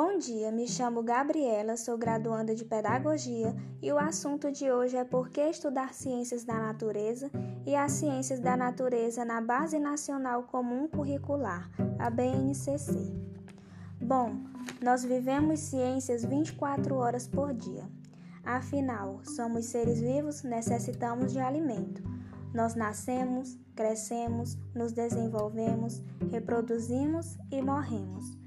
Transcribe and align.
Bom 0.00 0.16
dia, 0.16 0.52
me 0.52 0.68
chamo 0.68 1.02
Gabriela, 1.02 1.76
sou 1.76 1.98
graduanda 1.98 2.54
de 2.54 2.64
Pedagogia 2.64 3.52
e 3.82 3.90
o 3.90 3.98
assunto 3.98 4.52
de 4.52 4.70
hoje 4.70 4.96
é 4.96 5.02
por 5.02 5.28
que 5.28 5.40
estudar 5.40 5.92
ciências 5.92 6.44
da 6.44 6.54
natureza 6.54 7.28
e 7.66 7.74
as 7.74 7.90
ciências 7.90 8.38
da 8.38 8.56
natureza 8.56 9.24
na 9.24 9.40
Base 9.40 9.76
Nacional 9.76 10.44
Comum 10.44 10.86
Curricular, 10.86 11.68
a 11.98 12.08
BNCC. 12.10 13.12
Bom, 14.00 14.36
nós 14.80 15.02
vivemos 15.02 15.58
ciências 15.58 16.24
24 16.24 16.94
horas 16.94 17.26
por 17.26 17.52
dia. 17.52 17.82
Afinal, 18.44 19.18
somos 19.24 19.64
seres 19.66 20.00
vivos, 20.00 20.44
necessitamos 20.44 21.32
de 21.32 21.40
alimento. 21.40 22.04
Nós 22.54 22.76
nascemos, 22.76 23.58
crescemos, 23.74 24.56
nos 24.72 24.92
desenvolvemos, 24.92 26.00
reproduzimos 26.30 27.36
e 27.50 27.60
morremos. 27.60 28.38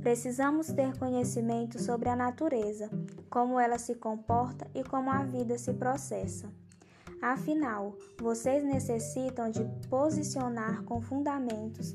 Precisamos 0.00 0.68
ter 0.68 0.96
conhecimento 0.98 1.78
sobre 1.78 2.08
a 2.08 2.16
natureza, 2.16 2.90
como 3.28 3.60
ela 3.60 3.78
se 3.78 3.94
comporta 3.94 4.66
e 4.74 4.82
como 4.82 5.10
a 5.10 5.22
vida 5.24 5.58
se 5.58 5.74
processa. 5.74 6.48
Afinal, 7.20 7.94
vocês 8.18 8.64
necessitam 8.64 9.50
de 9.50 9.62
posicionar 9.90 10.82
com 10.84 11.02
fundamentos 11.02 11.94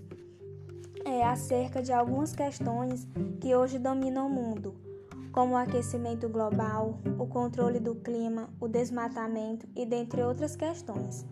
é, 1.03 1.23
acerca 1.23 1.81
de 1.81 1.91
algumas 1.91 2.33
questões 2.33 3.07
que 3.41 3.55
hoje 3.55 3.79
dominam 3.79 4.27
o 4.27 4.29
mundo, 4.29 4.75
como 5.31 5.53
o 5.53 5.57
aquecimento 5.57 6.29
global, 6.29 6.99
o 7.17 7.25
controle 7.25 7.79
do 7.79 7.95
clima, 7.95 8.49
o 8.59 8.67
desmatamento 8.67 9.67
e 9.75 9.83
dentre 9.83 10.21
outras 10.21 10.55
questões. 10.55 11.25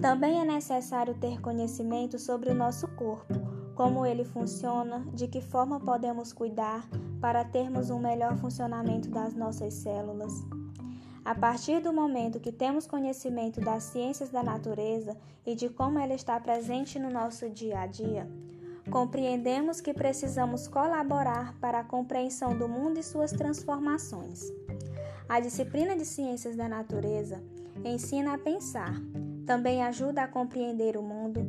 Também 0.00 0.40
é 0.40 0.44
necessário 0.44 1.14
ter 1.14 1.40
conhecimento 1.40 2.18
sobre 2.18 2.50
o 2.50 2.54
nosso 2.54 2.86
corpo 2.88 3.55
como 3.76 4.06
ele 4.06 4.24
funciona, 4.24 5.06
de 5.12 5.28
que 5.28 5.42
forma 5.42 5.78
podemos 5.78 6.32
cuidar 6.32 6.88
para 7.20 7.44
termos 7.44 7.90
um 7.90 7.98
melhor 7.98 8.34
funcionamento 8.38 9.10
das 9.10 9.34
nossas 9.34 9.74
células. 9.74 10.32
A 11.22 11.34
partir 11.34 11.80
do 11.80 11.92
momento 11.92 12.40
que 12.40 12.50
temos 12.50 12.86
conhecimento 12.86 13.60
das 13.60 13.82
ciências 13.82 14.30
da 14.30 14.42
natureza 14.42 15.14
e 15.44 15.54
de 15.54 15.68
como 15.68 15.98
ela 15.98 16.14
está 16.14 16.40
presente 16.40 16.98
no 16.98 17.10
nosso 17.10 17.50
dia 17.50 17.80
a 17.80 17.86
dia, 17.86 18.26
compreendemos 18.90 19.80
que 19.80 19.92
precisamos 19.92 20.66
colaborar 20.66 21.54
para 21.60 21.80
a 21.80 21.84
compreensão 21.84 22.56
do 22.56 22.66
mundo 22.66 22.98
e 22.98 23.02
suas 23.02 23.30
transformações. 23.30 24.50
A 25.28 25.38
disciplina 25.38 25.94
de 25.94 26.06
ciências 26.06 26.56
da 26.56 26.66
natureza 26.68 27.42
ensina 27.84 28.34
a 28.34 28.38
pensar, 28.38 28.94
também 29.44 29.82
ajuda 29.82 30.22
a 30.22 30.28
compreender 30.28 30.96
o 30.96 31.02
mundo, 31.02 31.46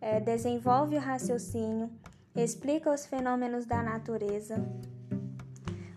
é, 0.00 0.20
desenvolve 0.20 0.96
o 0.96 1.00
raciocínio, 1.00 1.90
explica 2.34 2.92
os 2.92 3.06
fenômenos 3.06 3.66
da 3.66 3.82
natureza, 3.82 4.56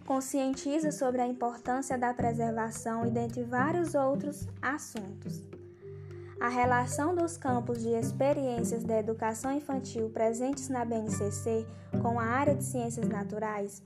conscientiza 0.06 0.92
sobre 0.92 1.22
a 1.22 1.28
importância 1.28 1.98
da 1.98 2.14
preservação 2.14 3.06
e 3.06 3.12
dentre 3.12 3.44
vários 3.44 3.96
outros 3.96 4.48
assuntos. 4.62 5.42
A 6.40 6.50
relação 6.50 7.14
dos 7.14 7.38
campos 7.38 7.82
de 7.82 7.90
experiências 7.90 8.84
da 8.84 9.00
educação 9.00 9.52
infantil 9.52 10.10
presentes 10.10 10.70
na 10.70 10.84
BNCC 10.84 11.68
com 12.02 12.20
a 12.20 12.24
área 12.24 12.56
de 12.56 12.64
ciências 12.64 13.08
naturais, 13.08 13.84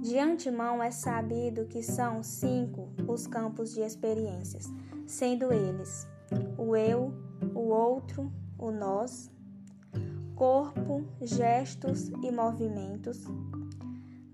de 0.00 0.18
antemão 0.18 0.82
é 0.82 0.90
sabido 0.90 1.66
que 1.66 1.82
são 1.82 2.22
cinco 2.22 2.88
os 3.06 3.26
campos 3.26 3.72
de 3.72 3.82
experiências, 3.82 4.64
sendo 5.06 5.52
eles 5.52 6.08
o 6.58 6.74
eu, 6.74 7.12
o 7.54 7.68
outro, 7.68 8.32
o 8.58 8.70
nós, 8.70 9.30
corpo, 10.42 11.04
gestos 11.20 12.08
e 12.20 12.32
movimentos, 12.32 13.20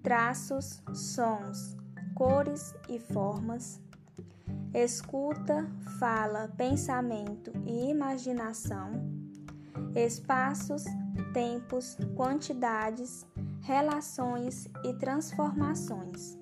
traços, 0.02 0.82
sons, 0.94 1.76
cores 2.14 2.74
e 2.88 2.98
formas, 2.98 3.78
escuta, 4.72 5.70
fala, 5.98 6.48
pensamento 6.56 7.52
e 7.66 7.90
imaginação, 7.90 8.90
espaços, 9.94 10.84
tempos, 11.34 11.98
quantidades, 12.16 13.26
relações 13.60 14.66
e 14.84 14.94
transformações. 14.94 16.37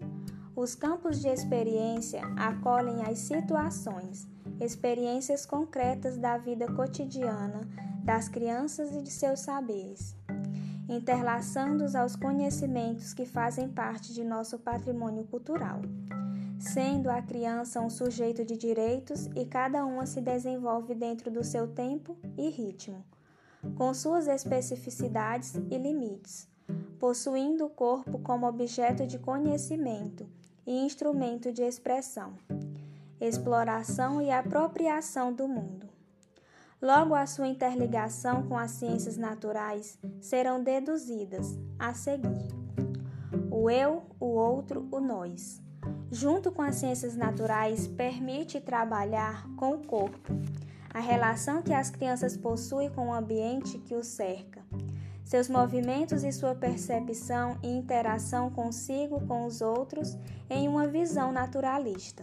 Os 0.57 0.75
campos 0.75 1.21
de 1.21 1.29
experiência 1.29 2.23
acolhem 2.35 3.03
as 3.03 3.19
situações, 3.19 4.27
experiências 4.59 5.45
concretas 5.45 6.17
da 6.17 6.39
vida 6.39 6.67
cotidiana 6.73 7.61
das 8.03 8.27
crianças 8.31 8.97
e 8.97 9.03
de 9.03 9.11
seus 9.11 9.41
saberes, 9.41 10.17
interlaçando-os 10.89 11.95
aos 11.95 12.17
conhecimentos 12.17 13.13
que 13.13 13.27
fazem 13.27 13.69
parte 13.69 14.15
de 14.15 14.25
nosso 14.25 14.59
patrimônio 14.59 15.25
cultural, 15.25 15.83
sendo 16.59 17.11
a 17.11 17.21
criança 17.21 17.83
um 17.83 17.91
sujeito 17.91 18.43
de 18.43 18.57
direitos 18.57 19.27
e 19.37 19.45
cada 19.45 19.85
uma 19.85 20.07
se 20.07 20.23
desenvolve 20.23 20.95
dentro 20.95 21.31
do 21.31 21.45
seu 21.45 21.69
tempo 21.69 22.17
e 22.35 22.49
ritmo, 22.49 23.05
com 23.75 23.93
suas 23.93 24.27
especificidades 24.27 25.55
e 25.71 25.77
limites, 25.77 26.49
possuindo 26.99 27.67
o 27.67 27.71
corpo 27.71 28.19
como 28.21 28.47
objeto 28.47 29.07
de 29.07 29.19
conhecimento 29.19 30.27
e 30.67 30.85
instrumento 30.85 31.53
de 31.53 31.63
expressão, 31.63 32.35
exploração 33.21 34.21
e 34.21 34.31
apropriação 34.31 35.33
do 35.33 35.47
mundo. 35.47 35.89
Logo, 36.83 37.15
a 37.15 37.25
sua 37.25 37.49
interligação 37.49 38.43
com 38.43 38.59
as 38.59 38.73
ciências 38.73 39.17
naturais 39.17 39.99
serão 40.21 40.63
deduzidas 40.63 41.59
a 41.79 41.95
seguir: 41.95 42.49
o 43.51 43.71
eu, 43.71 44.03
o 44.21 44.27
outro, 44.27 44.87
o 44.91 45.01
nós. 45.01 45.63
Junto 46.11 46.53
com 46.53 46.63
as 46.63 46.77
ciências 46.77 47.17
naturais, 47.17 47.87
permite 47.87 48.61
trabalhar 48.61 49.49
com 49.57 49.75
o 49.75 49.87
corpo, 49.87 50.33
a 50.93 51.01
relação 51.01 51.63
que 51.63 51.73
as 51.73 51.91
crianças 51.91 52.37
possuem 52.37 52.91
com 52.91 53.09
o 53.09 53.13
ambiente 53.13 53.79
que 53.79 53.95
os 53.95 54.07
cerca, 54.07 54.66
seus 55.27 55.49
movimentos 55.49 56.23
e 56.23 56.31
sua 56.31 56.55
percepção 56.55 57.59
e 57.61 57.67
interação 57.67 58.49
consigo 58.49 59.21
com 59.27 59.45
os 59.45 59.61
outros 59.61 60.17
em 60.49 60.69
uma 60.69 60.87
visão 60.87 61.33
naturalista. 61.33 62.23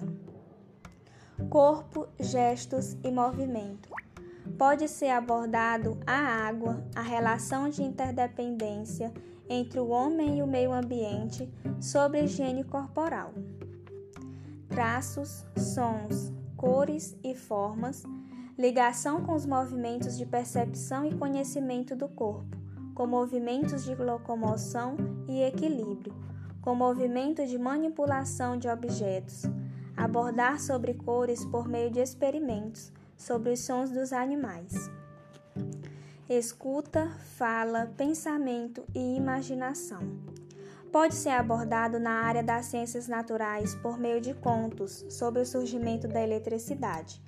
Corpo, 1.50 2.08
gestos 2.18 2.96
e 3.04 3.12
movimento 3.12 3.90
pode 4.58 4.88
ser 4.88 5.10
abordado 5.10 6.00
a 6.08 6.16
água, 6.16 6.82
a 6.96 7.02
relação 7.02 7.70
de 7.70 7.84
interdependência 7.84 9.14
entre 9.50 9.82
o 9.82 9.90
homem 9.90 10.40
e 10.40 10.42
o 10.42 10.48
meio 10.48 10.72
ambiente 10.72 11.52
sobre 11.82 12.24
higiene 12.24 12.64
corporal. 12.64 13.34
Traços, 14.70 15.46
sons, 15.58 16.32
cores 16.56 17.18
e 17.22 17.36
formas, 17.36 18.04
ligação 18.58 19.26
com 19.26 19.34
os 19.34 19.46
movimentos 19.46 20.18
de 20.18 20.26
percepção 20.26 21.06
e 21.06 21.14
conhecimento 21.14 21.98
do 21.98 22.08
corpo, 22.08 22.63
com 22.94 23.08
movimentos 23.08 23.84
de 23.84 23.96
locomoção 23.96 24.96
e 25.28 25.42
equilíbrio, 25.42 26.14
com 26.62 26.76
movimento 26.76 27.46
de 27.46 27.58
manipulação 27.58 28.58
de 28.58 28.70
objetos, 28.70 29.44
abordar 29.98 30.60
sobre 30.60 30.94
cores 30.94 31.44
por 31.46 31.68
meio 31.68 31.92
de 31.92 32.00
experimentos 32.00 32.92
sobre 33.18 33.52
os 33.52 33.60
sons 33.60 33.90
dos 33.90 34.14
animais. 34.14 34.74
Escuta, 36.30 37.10
fala, 37.36 37.92
pensamento 37.98 38.84
e 38.96 39.16
imaginação. 39.16 40.02
Pode 40.92 41.16
ser 41.16 41.30
abordado 41.32 42.00
na 42.00 42.12
área 42.12 42.44
das 42.44 42.68
ciências 42.68 43.08
naturais 43.08 43.76
por 43.76 43.98
meio 43.98 44.22
de 44.22 44.34
contos 44.34 45.06
sobre 45.10 45.42
o 45.42 45.46
surgimento 45.46 46.08
da 46.08 46.22
eletricidade, 46.22 47.22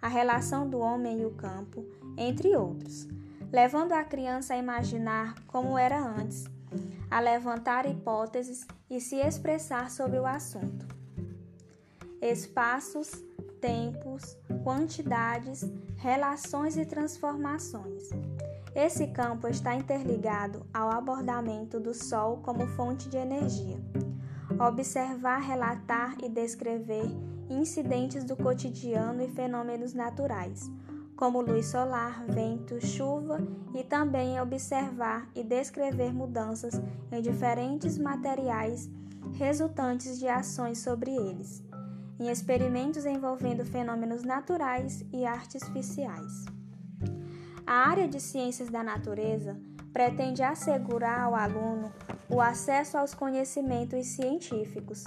a 0.00 0.08
relação 0.08 0.68
do 0.68 0.78
homem 0.80 1.20
e 1.20 1.24
o 1.24 1.30
campo, 1.30 1.84
entre 2.18 2.56
outros, 2.56 3.06
levando 3.52 3.92
a 3.92 4.02
criança 4.02 4.54
a 4.54 4.56
imaginar 4.56 5.34
como 5.46 5.76
era 5.76 6.00
antes, 6.00 6.46
a 7.10 7.20
levantar 7.20 7.84
hipóteses 7.84 8.66
e 8.88 8.98
se 8.98 9.16
expressar 9.16 9.90
sobre 9.90 10.18
o 10.18 10.24
assunto. 10.24 10.86
Espaços, 12.22 13.10
tempos, 13.60 14.36
quantidades, 14.64 15.70
relações 15.96 16.78
e 16.78 16.86
transformações. 16.86 18.08
Esse 18.74 19.08
campo 19.08 19.46
está 19.46 19.74
interligado 19.74 20.64
ao 20.72 20.90
abordamento 20.90 21.78
do 21.78 21.92
Sol 21.92 22.38
como 22.38 22.66
fonte 22.68 23.10
de 23.10 23.18
energia. 23.18 23.78
Observar, 24.58 25.40
relatar 25.40 26.16
e 26.22 26.28
descrever 26.28 27.04
incidentes 27.50 28.24
do 28.24 28.34
cotidiano 28.34 29.22
e 29.22 29.28
fenômenos 29.28 29.92
naturais, 29.92 30.70
como 31.22 31.40
luz 31.40 31.66
solar, 31.66 32.24
vento, 32.26 32.84
chuva, 32.84 33.38
e 33.72 33.84
também 33.84 34.40
observar 34.40 35.30
e 35.36 35.44
descrever 35.44 36.12
mudanças 36.12 36.82
em 37.12 37.22
diferentes 37.22 37.96
materiais 37.96 38.90
resultantes 39.34 40.18
de 40.18 40.26
ações 40.26 40.78
sobre 40.78 41.12
eles 41.12 41.62
em 42.18 42.28
experimentos 42.28 43.06
envolvendo 43.06 43.64
fenômenos 43.64 44.24
naturais 44.24 45.04
e 45.12 45.24
artificiais. 45.24 46.44
A 47.64 47.88
área 47.88 48.08
de 48.08 48.18
ciências 48.18 48.68
da 48.68 48.82
natureza 48.82 49.60
pretende 49.92 50.42
assegurar 50.42 51.20
ao 51.20 51.36
aluno 51.36 51.92
o 52.28 52.40
acesso 52.40 52.98
aos 52.98 53.14
conhecimentos 53.14 54.06
científicos, 54.08 55.04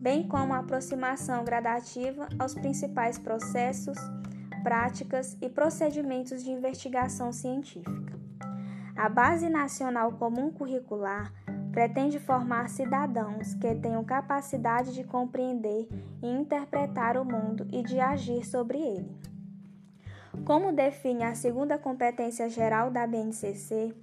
bem 0.00 0.26
como 0.26 0.54
a 0.54 0.60
aproximação 0.60 1.44
gradativa 1.44 2.26
aos 2.38 2.54
principais 2.54 3.18
processos, 3.18 3.98
práticas 4.68 5.34
e 5.40 5.48
procedimentos 5.48 6.44
de 6.44 6.50
investigação 6.50 7.32
científica. 7.32 8.12
A 8.94 9.08
Base 9.08 9.48
Nacional 9.48 10.12
Comum 10.12 10.50
Curricular 10.50 11.32
pretende 11.72 12.18
formar 12.18 12.68
cidadãos 12.68 13.54
que 13.54 13.74
tenham 13.76 14.04
capacidade 14.04 14.92
de 14.92 15.04
compreender 15.04 15.88
e 16.22 16.26
interpretar 16.26 17.16
o 17.16 17.24
mundo 17.24 17.66
e 17.72 17.82
de 17.82 17.98
agir 17.98 18.44
sobre 18.44 18.76
ele. 18.76 19.16
Como 20.44 20.70
define 20.70 21.24
a 21.24 21.34
segunda 21.34 21.78
competência 21.78 22.46
geral 22.50 22.90
da 22.90 23.06
BNCC, 23.06 23.94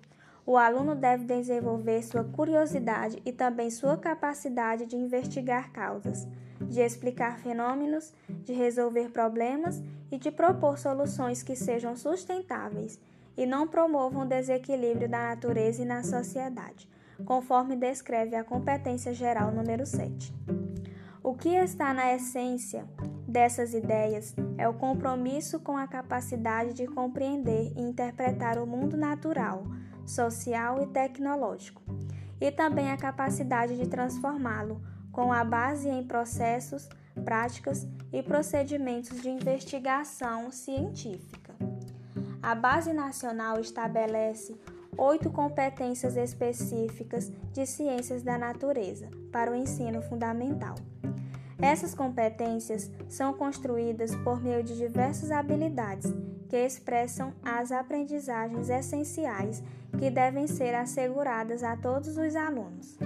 o 0.47 0.57
aluno 0.57 0.95
deve 0.95 1.25
desenvolver 1.25 2.01
sua 2.01 2.23
curiosidade 2.23 3.21
e 3.23 3.31
também 3.31 3.69
sua 3.69 3.97
capacidade 3.97 4.87
de 4.87 4.95
investigar 4.95 5.71
causas, 5.71 6.27
de 6.61 6.81
explicar 6.81 7.39
fenômenos, 7.39 8.13
de 8.29 8.53
resolver 8.53 9.09
problemas 9.09 9.81
e 10.11 10.17
de 10.17 10.31
propor 10.31 10.77
soluções 10.77 11.43
que 11.43 11.55
sejam 11.55 11.95
sustentáveis 11.95 12.99
e 13.37 13.45
não 13.45 13.67
promovam 13.67 14.27
desequilíbrio 14.27 15.09
da 15.09 15.29
natureza 15.29 15.81
e 15.81 15.85
na 15.85 16.03
sociedade, 16.03 16.89
conforme 17.25 17.75
descreve 17.75 18.35
a 18.35 18.43
competência 18.43 19.13
geral 19.13 19.51
número 19.51 19.85
7. 19.85 20.33
O 21.21 21.33
que 21.33 21.49
está 21.49 21.93
na 21.93 22.13
essência 22.13 22.85
dessas 23.27 23.73
ideias 23.73 24.35
é 24.57 24.69
o 24.69 24.73
compromisso 24.73 25.59
com 25.59 25.75
a 25.75 25.87
capacidade 25.87 26.73
de 26.73 26.87
compreender 26.87 27.73
e 27.75 27.81
interpretar 27.81 28.57
o 28.57 28.67
mundo 28.67 28.95
natural 28.95 29.63
social 30.05 30.81
e 30.83 30.87
tecnológico, 30.87 31.81
e 32.39 32.51
também 32.51 32.91
a 32.91 32.97
capacidade 32.97 33.75
de 33.75 33.87
transformá-lo 33.87 34.79
com 35.15 35.31
a 35.31 35.45
base 35.45 35.87
em 35.87 36.03
processos, 36.03 36.89
práticas 37.23 37.87
e 38.11 38.21
procedimentos 38.21 39.21
de 39.21 39.29
investigação 39.29 40.51
científica. 40.51 41.55
A 42.43 42.53
Base 42.53 42.91
Nacional 42.91 43.57
estabelece 43.61 44.59
oito 44.97 45.31
competências 45.31 46.17
específicas 46.17 47.31
de 47.53 47.65
ciências 47.65 48.23
da 48.23 48.37
natureza 48.37 49.09
para 49.31 49.51
o 49.51 49.55
ensino 49.55 50.01
fundamental. 50.01 50.75
Essas 51.61 51.95
competências 51.95 52.91
são 53.07 53.33
construídas 53.33 54.13
por 54.17 54.43
meio 54.43 54.61
de 54.61 54.75
diversas 54.75 55.31
habilidades 55.31 56.13
que 56.49 56.57
expressam 56.57 57.33
as 57.41 57.71
aprendizagens 57.71 58.69
essenciais 58.69 59.63
que 59.97 60.09
devem 60.09 60.45
ser 60.45 60.75
asseguradas 60.75 61.63
a 61.63 61.77
todos 61.77 62.17
os 62.17 62.35
alunos. 62.35 62.97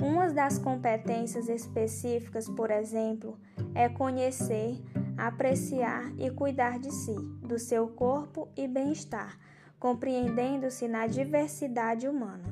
Uma 0.00 0.28
das 0.28 0.58
competências 0.58 1.48
específicas, 1.48 2.48
por 2.48 2.70
exemplo, 2.70 3.36
é 3.74 3.88
conhecer, 3.88 4.80
apreciar 5.16 6.12
e 6.16 6.30
cuidar 6.30 6.78
de 6.78 6.92
si, 6.92 7.16
do 7.42 7.58
seu 7.58 7.88
corpo 7.88 8.48
e 8.56 8.68
bem-estar, 8.68 9.36
compreendendo-se 9.78 10.86
na 10.86 11.06
diversidade 11.08 12.06
humana, 12.06 12.44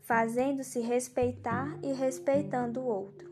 fazendo-se 0.00 0.80
respeitar 0.80 1.76
e 1.82 1.92
respeitando 1.92 2.80
o 2.80 2.86
outro. 2.86 3.30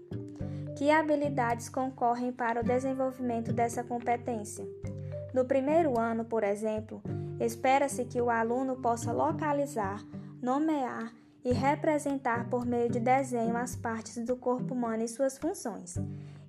Que 0.76 0.90
habilidades 0.90 1.68
concorrem 1.68 2.30
para 2.30 2.60
o 2.60 2.64
desenvolvimento 2.64 3.52
dessa 3.52 3.82
competência? 3.82 4.64
No 5.32 5.44
primeiro 5.44 5.98
ano, 5.98 6.24
por 6.24 6.44
exemplo, 6.44 7.02
espera-se 7.40 8.04
que 8.04 8.20
o 8.20 8.30
aluno 8.30 8.76
possa 8.76 9.10
localizar, 9.10 10.04
nomear 10.40 11.12
e 11.48 11.52
representar 11.54 12.46
por 12.50 12.66
meio 12.66 12.90
de 12.90 13.00
desenho 13.00 13.56
as 13.56 13.74
partes 13.74 14.22
do 14.22 14.36
corpo 14.36 14.74
humano 14.74 15.02
e 15.02 15.08
suas 15.08 15.38
funções, 15.38 15.96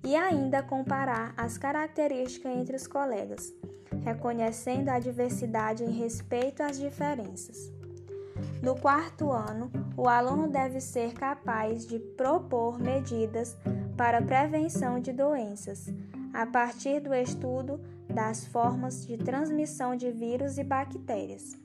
e 0.04 0.14
ainda 0.14 0.62
comparar 0.62 1.32
as 1.38 1.56
características 1.56 2.54
entre 2.54 2.76
os 2.76 2.86
colegas, 2.86 3.50
reconhecendo 4.04 4.90
a 4.90 4.98
diversidade 4.98 5.82
em 5.82 5.90
respeito 5.90 6.62
às 6.62 6.78
diferenças. 6.78 7.72
No 8.62 8.78
quarto 8.78 9.32
ano, 9.32 9.70
o 9.96 10.06
aluno 10.06 10.48
deve 10.48 10.82
ser 10.82 11.14
capaz 11.14 11.86
de 11.86 11.98
propor 11.98 12.78
medidas 12.78 13.56
para 13.96 14.20
prevenção 14.20 15.00
de 15.00 15.14
doenças, 15.14 15.86
a 16.34 16.44
partir 16.44 17.00
do 17.00 17.14
estudo 17.14 17.80
das 18.06 18.46
formas 18.46 19.06
de 19.06 19.16
transmissão 19.16 19.96
de 19.96 20.10
vírus 20.10 20.58
e 20.58 20.64
bactérias. 20.64 21.56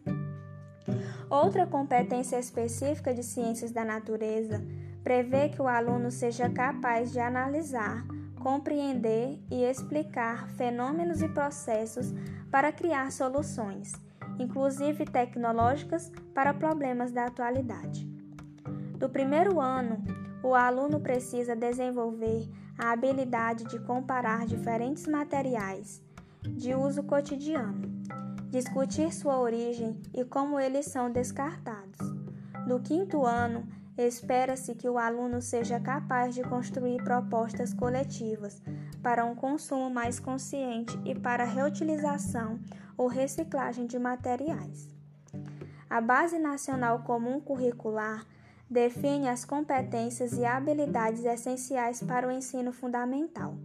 Outra 1.29 1.65
competência 1.65 2.37
específica 2.37 3.13
de 3.13 3.23
ciências 3.23 3.71
da 3.71 3.83
natureza 3.83 4.61
prevê 5.03 5.49
que 5.49 5.61
o 5.61 5.67
aluno 5.67 6.11
seja 6.11 6.49
capaz 6.49 7.11
de 7.11 7.19
analisar, 7.19 8.05
compreender 8.41 9.39
e 9.49 9.63
explicar 9.63 10.47
fenômenos 10.49 11.21
e 11.21 11.27
processos 11.27 12.13
para 12.51 12.71
criar 12.71 13.11
soluções, 13.11 13.93
inclusive 14.39 15.05
tecnológicas, 15.05 16.11
para 16.33 16.53
problemas 16.53 17.11
da 17.11 17.25
atualidade. 17.25 18.07
No 18.99 19.09
primeiro 19.09 19.59
ano, 19.59 20.03
o 20.43 20.53
aluno 20.53 20.99
precisa 20.99 21.55
desenvolver 21.55 22.47
a 22.77 22.91
habilidade 22.91 23.63
de 23.65 23.79
comparar 23.79 24.45
diferentes 24.45 25.07
materiais 25.07 26.03
de 26.41 26.75
uso 26.75 27.03
cotidiano, 27.03 27.81
discutir 28.55 29.13
sua 29.13 29.37
origem 29.37 30.01
e 30.13 30.23
como 30.23 30.57
eles 30.57 30.85
são 30.85 31.11
descartados. 31.11 31.99
No 32.65 32.79
quinto 32.79 33.25
ano, 33.25 33.67
espera-se 33.97 34.73
que 34.75 34.87
o 34.87 34.97
aluno 34.97 35.41
seja 35.41 35.77
capaz 35.77 36.33
de 36.33 36.41
construir 36.41 37.03
propostas 37.03 37.73
coletivas 37.73 38.61
para 39.03 39.25
um 39.25 39.35
consumo 39.35 39.89
mais 39.89 40.21
consciente 40.21 40.97
e 41.03 41.13
para 41.13 41.43
a 41.43 41.45
reutilização 41.47 42.57
ou 42.97 43.07
reciclagem 43.07 43.85
de 43.85 43.99
materiais. 43.99 44.87
A 45.89 45.99
Base 45.99 46.39
Nacional 46.39 46.99
Comum 46.99 47.41
Curricular 47.41 48.25
define 48.69 49.27
as 49.27 49.43
competências 49.43 50.31
e 50.31 50.45
habilidades 50.45 51.25
essenciais 51.25 52.01
para 52.01 52.25
o 52.25 52.31
ensino 52.31 52.71
fundamental. 52.71 53.57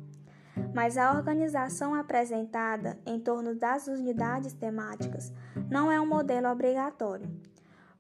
Mas 0.75 0.96
a 0.96 1.12
organização 1.12 1.94
apresentada 1.94 2.99
em 3.05 3.19
torno 3.19 3.55
das 3.55 3.87
unidades 3.87 4.52
temáticas 4.52 5.32
não 5.70 5.90
é 5.90 6.00
um 6.00 6.06
modelo 6.06 6.49
obrigatório. 6.49 7.28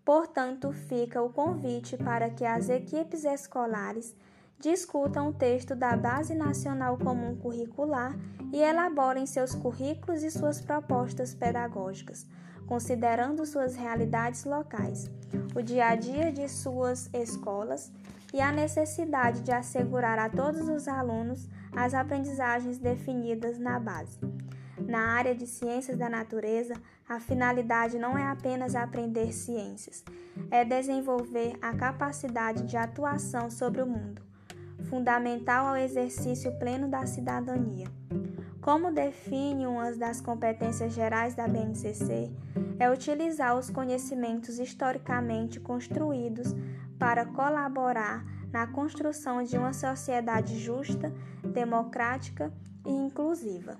Portanto, 0.04 0.72
fica 0.72 1.22
o 1.22 1.30
convite 1.30 1.96
para 1.96 2.30
que 2.30 2.44
as 2.44 2.68
equipes 2.68 3.24
escolares 3.24 4.14
discutam 4.58 5.28
o 5.28 5.32
texto 5.32 5.74
da 5.74 5.96
Base 5.96 6.34
Nacional 6.34 6.98
Comum 6.98 7.36
Curricular 7.36 8.14
e 8.52 8.58
elaborem 8.58 9.26
seus 9.26 9.54
currículos 9.54 10.22
e 10.22 10.30
suas 10.30 10.60
propostas 10.60 11.34
pedagógicas, 11.34 12.26
considerando 12.70 13.44
suas 13.44 13.74
realidades 13.74 14.44
locais, 14.44 15.10
o 15.56 15.60
dia 15.60 15.88
a 15.88 15.96
dia 15.96 16.32
de 16.32 16.48
suas 16.48 17.10
escolas 17.12 17.90
e 18.32 18.40
a 18.40 18.52
necessidade 18.52 19.40
de 19.40 19.50
assegurar 19.50 20.20
a 20.20 20.30
todos 20.30 20.68
os 20.68 20.86
alunos 20.86 21.48
as 21.74 21.94
aprendizagens 21.94 22.78
definidas 22.78 23.58
na 23.58 23.80
base. 23.80 24.20
Na 24.86 25.00
área 25.00 25.34
de 25.34 25.48
ciências 25.48 25.98
da 25.98 26.08
natureza, 26.08 26.74
a 27.08 27.18
finalidade 27.18 27.98
não 27.98 28.16
é 28.16 28.22
apenas 28.22 28.76
aprender 28.76 29.32
ciências, 29.32 30.04
é 30.48 30.64
desenvolver 30.64 31.54
a 31.60 31.74
capacidade 31.74 32.62
de 32.68 32.76
atuação 32.76 33.50
sobre 33.50 33.82
o 33.82 33.86
mundo, 33.86 34.22
fundamental 34.88 35.66
ao 35.66 35.76
exercício 35.76 36.56
pleno 36.56 36.86
da 36.86 37.04
cidadania. 37.04 37.88
Como 38.60 38.92
define 38.92 39.66
uma 39.66 39.90
das 39.92 40.20
competências 40.20 40.92
gerais 40.92 41.34
da 41.34 41.48
BNCC, 41.48 42.30
é 42.78 42.90
utilizar 42.90 43.56
os 43.56 43.70
conhecimentos 43.70 44.58
historicamente 44.58 45.58
construídos 45.58 46.54
para 46.98 47.24
colaborar 47.24 48.24
na 48.52 48.66
construção 48.66 49.42
de 49.42 49.56
uma 49.56 49.72
sociedade 49.72 50.58
justa, 50.58 51.12
democrática 51.42 52.52
e 52.84 52.90
inclusiva. 52.90 53.78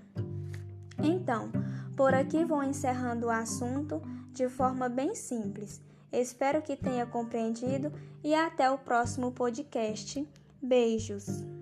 Então, 1.03 1.51
por 1.97 2.15
aqui 2.15 2.45
vou 2.45 2.63
encerrando 2.63 3.27
o 3.27 3.31
assunto 3.31 4.01
de 4.33 4.49
forma 4.49 4.89
bem 4.89 5.15
simples. 5.15 5.83
Espero 6.11 6.63
que 6.63 6.77
tenha 6.77 7.05
compreendido 7.05 7.93
e 8.25 8.35
até 8.35 8.71
o 8.71 8.79
próximo 8.79 9.31
podcast. 9.33 10.27
Beijos! 10.63 11.60